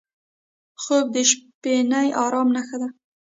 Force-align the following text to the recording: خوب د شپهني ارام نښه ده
خوب 0.81 1.05
د 1.15 1.17
شپهني 1.29 2.07
ارام 2.23 2.47
نښه 2.55 2.77
ده 2.81 2.89